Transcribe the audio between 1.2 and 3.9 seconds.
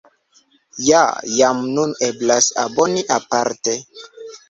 jam nun eblas aboni aparte.